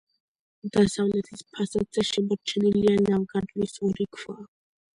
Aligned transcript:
დასავლეთის 0.77 1.43
ფასადზე 1.57 2.05
შემორჩენილია 2.13 2.99
ლავგარდნის 3.11 3.79
ორი 3.91 4.09
ქვა. 4.19 4.39